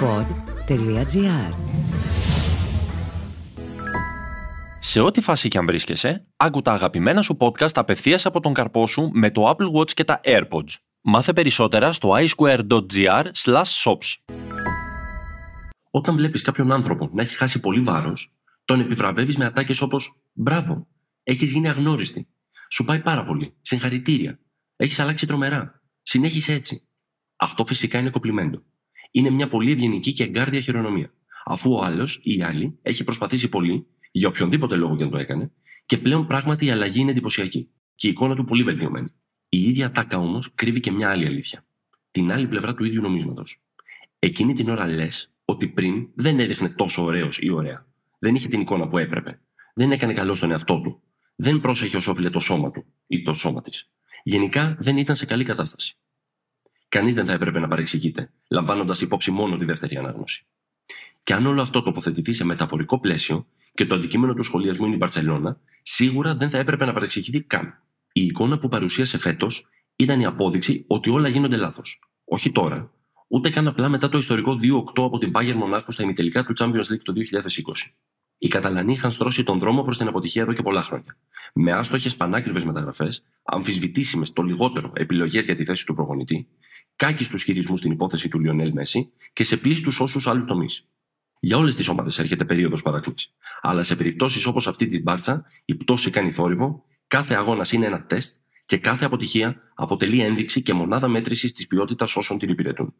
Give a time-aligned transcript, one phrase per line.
[0.00, 1.54] pod.gr
[4.78, 8.86] Σε ό,τι φάση και αν βρίσκεσαι, άκου τα αγαπημένα σου podcast απευθείας από τον καρπό
[8.86, 10.74] σου με το Apple Watch και τα AirPods.
[11.00, 13.24] Μάθε περισσότερα στο iSquare.gr
[13.84, 14.36] shops.
[15.90, 20.88] Όταν βλέπεις κάποιον άνθρωπο να έχει χάσει πολύ βάρος, τον επιβραβεύεις με ατάκες όπως «Μπράβο,
[21.22, 22.28] έχεις γίνει αγνώριστη,
[22.70, 24.38] σου πάει πάρα πολύ, συγχαρητήρια,
[24.76, 26.88] έχεις αλλάξει τρομερά, συνέχισε έτσι».
[27.36, 28.62] Αυτό φυσικά είναι κοπλιμέντο.
[29.10, 31.12] Είναι μια πολύ ευγενική και εγκάρδια χειρονομία.
[31.44, 35.18] Αφού ο άλλος ή η άλλη έχει προσπαθήσει πολύ, για οποιονδήποτε λόγο και αν το
[35.18, 35.50] έκανε,
[35.86, 39.08] και πλέον πράγματι η αλλαγή είναι εντυπωσιακή και η εικόνα του πολύ βελτιωμένη.
[39.48, 41.66] Η ίδια τάκα όμως κρύβει και μια άλλη αλήθεια.
[42.10, 43.62] Την άλλη πλευρά του ίδιου νομίσματος.
[44.18, 47.86] Εκείνη την ώρα λες ότι πριν δεν έδειχνε τόσο ωραίος ή ωραία.
[48.18, 49.40] Δεν είχε την εικόνα που έπρεπε.
[49.74, 51.02] Δεν έκανε καλό στον εαυτό του.
[51.36, 53.90] Δεν πρόσεχε όσο όφιλε το σώμα του ή το σώμα της.
[54.22, 55.96] Γενικά δεν ήταν σε καλή κατάσταση.
[56.88, 60.46] Κανείς δεν θα έπρεπε να παρεξηγείται, λαμβάνοντας υπόψη μόνο τη δεύτερη ανάγνωση.
[61.22, 64.98] Και αν όλο αυτό τοποθετηθεί σε μεταφορικό πλαίσιο και το αντικείμενο του σχολιασμού είναι η
[64.98, 67.82] Μπαρσελόνα, σίγουρα δεν θα έπρεπε να παρεξηγηθεί καν.
[68.12, 72.00] Η εικόνα που παρουσίασε φέτος ήταν η απόδειξη ότι όλα γίνονται λάθος.
[72.24, 72.92] Όχι τώρα,
[73.28, 74.52] ούτε καν απλά μετά το ιστορικό
[74.96, 77.18] 2-8 από την Bayern Μονάχου στα ημιτελικά του Champions League το 2020.
[78.38, 81.16] Οι Καταλανοί είχαν στρώσει τον δρόμο προς την αποτυχία εδώ και πολλά χρόνια.
[81.54, 86.48] Με άστοχες πανάκριβες μεταγραφές, αμφισβητήσιμες το λιγότερο επιλογές για τη θέση του προπονητή,
[86.96, 90.88] κάκιστους χειρισμούς στην υπόθεση του Λιονέλ Μέση και σε πλήστους όσους άλλους τομείς.
[91.40, 93.34] Για όλες τις ομάδες έρχεται περίοδος παράκλησης.
[93.60, 98.04] Αλλά σε περιπτώσεις όπως αυτή της μπάρτσα, η πτώση κάνει θόρυβο, κάθε αγώνας είναι ένα
[98.06, 102.94] τεστ και κάθε αποτυχία αποτελεί ένδειξη και μονάδα μέτρησης της ποιότητας όσων την υπηρετούν.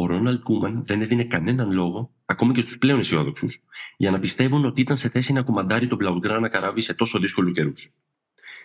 [0.00, 3.62] Ο Ρόναλντ Κούμαν δεν έδινε κανέναν λόγο, ακόμη και στους πλέον αισιόδοξους,
[3.96, 7.52] για να πιστεύουν ότι ήταν σε θέση να κουμαντάρει τον Μπλαουγκράνα καράβι σε τόσο δύσκολους
[7.52, 7.94] καιρούς.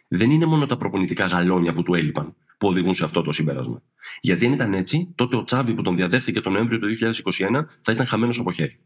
[0.07, 3.81] Δεν είναι μόνο τα προπονητικά γαλόνια που του έλειπαν, που οδηγούν σε αυτό το συμπέρασμα.
[4.21, 7.91] Γιατί αν ήταν έτσι, τότε ο Τσάβη που τον διαδέχθηκε τον Νοέμβριο του 2021 θα
[7.91, 8.79] ήταν χαμένος από χέρι.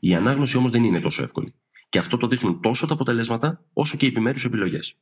[0.00, 1.54] Η ανάγνωση όμως δεν είναι τόσο εύκολη.
[1.88, 4.96] Και αυτό το δείχνουν τόσο τα αποτελέσματα όσο και οι επιμέρους επιλογές.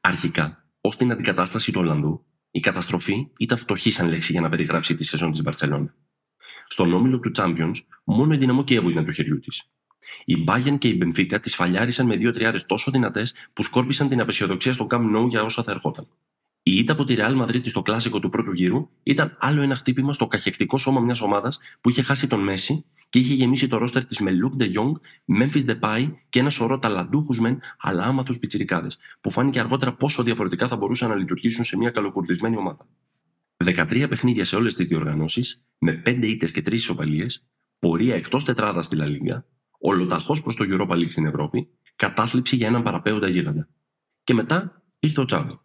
[0.00, 4.94] Αρχικά, ως την αντικατάσταση του Ολλανδού, η καταστροφή ήταν φτωχή σαν λέξη για να περιγράψει
[4.94, 5.94] τη σεζόν της Μπαρσελόνα.
[6.68, 9.62] Στον όμιλο του Champions, μόνο η δυναμό Κιέβου ήταν του χεριού της.
[10.24, 14.20] Η Bayern και η Μπενφίκα τις φαλιάρισαν με δύο τριάρε τόσο δυνατές που σκόρπισαν την
[14.20, 16.08] απεσιοδοξία στον Camp Nou για όσα θα ερχόταν.
[16.62, 20.12] Η ήττα από τη Real Madrid στο κλάσικο του πρώτου γύρου ήταν άλλο ένα χτύπημα
[20.12, 24.04] στο καχεκτικό σώμα μιας ομάδας που είχε χάσει τον Μέση και είχε γεμίσει το ρόστερ
[24.04, 24.92] της με Luke De Jong,
[25.40, 30.68] Memphis Depay και ένα σωρό ταλαντούχους μεν αλλά άμαθους πιτσιρικάδες, που φάνηκε αργότερα πόσο διαφορετικά
[30.68, 32.86] θα μπορούσαν να λειτουργήσουν σε μια καλοκουρδισμένη ομάδα.
[33.64, 37.46] 13 παιχνίδια σε όλες τις διοργανώσεις, με 5 ήττες και 3 ισοπαλίες,
[37.78, 39.06] πορεία εκτός τετράδας στη Λα
[39.78, 43.68] ολοταχώς προς το Europa League στην Ευρώπη, κατάθλιψη για έναν παραπέοντα γίγαντα.
[44.24, 45.62] Και μετά ήρθε ο Τσάβο.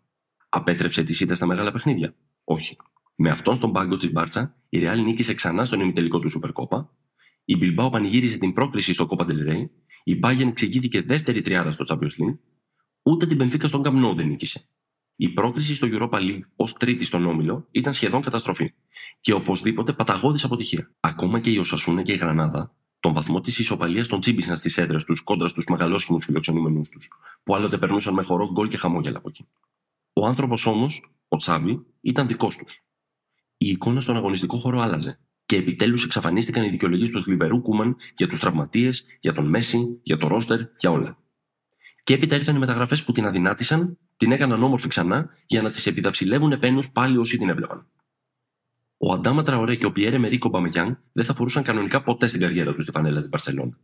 [0.50, 2.78] Απέτρεψε τη ήττα στα μεγάλα παιχνίδια; Όχι.
[3.16, 6.94] Με αυτόν στον πάγκο της Μπάρτσα, η Ρεάλ νίκησε ξανά στον ημιτελικό του Σουπερκόπα,
[7.46, 9.68] η Μπιλμπάου πανηγύρισε την πρόκριση στο Κόπα Del
[10.04, 12.38] η Bayern εξηγήθηκε δεύτερη τριάδα στο Champions League,
[13.04, 14.70] ούτε την Πενθήκα στον Καμνό δεν νίκησε.
[15.16, 18.74] Η πρόκριση στο Europa League ως τρίτη στον όμιλο ήταν σχεδόν καταστροφή
[19.20, 20.92] και οπωσδήποτε παταγώδης αποτυχία.
[21.00, 25.04] Ακόμα και η Οσασούνα και η Γρανάδα τον βαθμό της ισοπαλίας τον τσίμπησαν στις έδρες
[25.04, 27.10] τους κόντρα στους μεγαλόσχημους φιλοξενούμενους τους,
[27.44, 29.48] που άλλοτε περνούσαν με χορό γκολ και χαμόγελα από εκεί.
[30.14, 32.84] Ο άνθρωπος όμως, ο Τσάβη, ήταν δικός τους.
[33.58, 38.28] Η εικόνα στον αγωνιστικό χώρο άλλαζε και επιτέλους εξαφανίστηκαν οι δικαιολογίες του θλιβερού Κούμαν για
[38.28, 41.18] τους τραυματίες, για τον Μέση, για το ρόστερ, για όλα.
[42.04, 45.90] Και έπειτα ήρθαν οι μεταγραφές που την αδυνάτησαν, την έκαναν όμορφη ξανά για να τη
[45.90, 47.88] επιδαψιλεύουν επένους πάλι όσοι την έβλεπαν.
[48.98, 52.74] Ο Αντάμα Τραωρέ και ο Πιέρε Μερίκο Μπαμεγιάν δεν θα φορούσαν κανονικά ποτέ στην καριέρα
[52.74, 53.78] τους στη φανέλα της Μπαρσελόνα.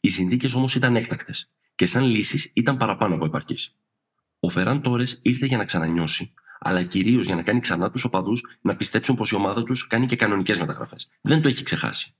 [0.00, 3.76] Οι συνθήκες όμως ήταν έκτακτες και σαν λύσεις ήταν παραπάνω από επαρκείς.
[4.40, 8.44] Ο Φεράν Τόρες ήρθε για να ξανανιώσει, αλλά κυρίως για να κάνει ξανά τους οπαδούς
[8.60, 11.08] να πιστέψουν πως η ομάδα τους κάνει και κανονικές μεταγραφές.
[11.20, 12.14] Δεν το έχει ξεχάσει.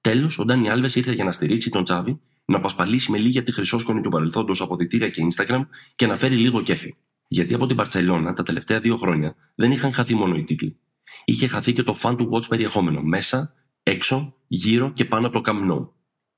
[0.00, 3.46] Τέλος, ο Ντάνι Άλβες ήρθε για να στηρίξει τον Τζάβι, να πασπαλίσει με λίγη από
[3.46, 5.60] τη χρυσόσκονη του παρελθόντος από διτήρια και Instagram
[5.96, 6.94] και να φέρει λίγο κέφι.
[7.28, 10.76] Γιατί από την Παρσελώνα τα τελευταία δύο χρόνια δεν είχαν χαθεί μόνο οι τίτλοι.
[11.24, 15.52] Είχε χαθεί και το fan to watch περιεχόμενο μέσα, έξω, γύρω και πάνω από το
[15.52, 15.88] Camp Nou.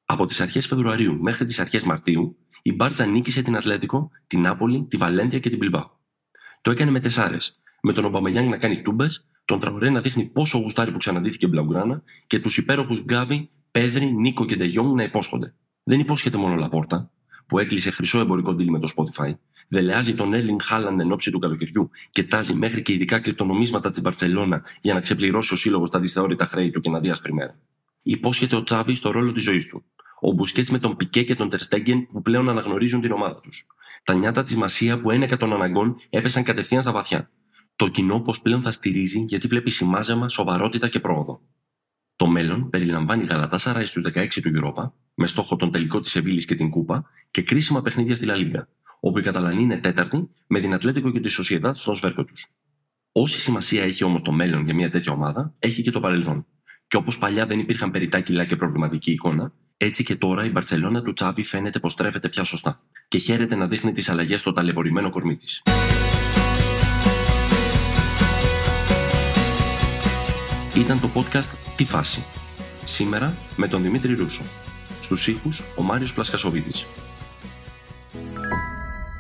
[0.04, 4.86] Από τις αρχές Φεβρουαρίου μέχρι τις αρχές Μαρτίου, η Μπάρτσα νίκησε την Ατλέτικο, την Νάπολη,
[4.88, 5.90] τη Βαλένθια και την Μπιλμπάου.
[6.62, 7.60] Το έκανε με τεσσάρες.
[7.82, 12.02] Με τον Ομπαμεγιάνγκ να κάνει τούμπες, τον Τραωρέ να δείχνει πόσο γουστάρι που ξαναδύθηκε Μπλαουγκράνα
[12.26, 15.54] και τους υπέροχους Γκάβι, Πέδρη, Νίκο και Ντεγιόνγκ να υπόσχονται.
[15.84, 17.11] Δεν υπόσχεται μόνο Λαπόρτα,
[17.46, 19.34] που έκλεισε χρυσό εμπορικό deal με το Spotify,
[19.69, 24.00] δελεάζει τον Έρλινγκ Χάλαντ εν ώψη του καλοκαιριού και τάζει μέχρι και ειδικά κρυπτονομίσματα της
[24.00, 27.58] Μπαρσελόνα για να ξεπληρώσει ο σύλλογος τα δυσθεώρητα χρέη του και να διάσπρει μέρα.
[28.02, 29.84] Υπόσχεται ο Τσάβη στο ρόλο της ζωής του.
[30.20, 33.67] Ο Μπουσκέτς με τον Πικέ και τον Τερστέγγεν που πλέον αναγνωρίζουν την ομάδα τους.
[34.05, 37.31] Τα νιάτα της Μασία που ένεκα των αναγκών έπεσαν κατευθείαν στα βαθιά.
[37.76, 41.40] Το κοινό πω πλέον θα στηρίζει γιατί βλέπει σημάζεμα, σοβαρότητα και πρόοδο.
[42.16, 46.44] Το μέλλον περιλαμβάνει γαλατά Σαράι στου 16 του Europa, με στόχο τον τελικό της Σεβίλη
[46.44, 48.36] και την Κούπα, και κρίσιμα παιχνίδια στη Λα
[49.00, 52.54] όπου η Καταλανή είναι τέταρτη, με την Ατλέτικο και τη Σοσιεδά στον σβέρκο τους.
[53.12, 56.46] Όση σημασία έχει όμως το μέλλον για μια τέτοια ομάδα, έχει και το παρελθόν.
[56.86, 61.02] Και όπως παλιά δεν υπήρχαν περιτά κιλά και προβληματική εικόνα, έτσι και τώρα η Μπαρσελόνα
[61.02, 65.10] του Τσάβη φαίνεται πως τρέφεται πια σωστά και χαίρεται να δείχνει τις αλλαγές στο ταλαιπωρημένο
[65.10, 65.62] κορμί της.
[70.74, 72.24] Ήταν το podcast «Τι φάση»
[72.84, 74.42] σήμερα με τον Δημήτρη Ρούσο.
[75.00, 76.86] Στους ήχους ο Μάριος Πλασκασοβίτης.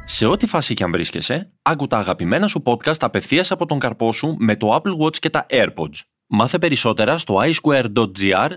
[0.04, 4.12] Σε ό,τι φάση και αν βρίσκεσαι, άκου τα αγαπημένα σου podcast απευθείας από τον καρπό
[4.12, 6.00] σου με το Apple Watch και τα AirPods.
[6.26, 8.50] Μάθε περισσότερα στο iSquare.gr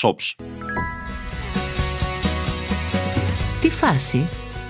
[0.00, 0.44] shops.
[3.60, 4.28] Τι φάση;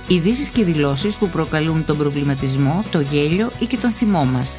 [0.09, 4.59] Ειδήσεις και δηλώσεις που προκαλούν τον προβληματισμό, το γέλιο ή και τον θυμό μας.